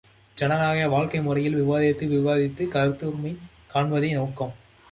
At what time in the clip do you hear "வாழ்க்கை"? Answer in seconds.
0.89-1.21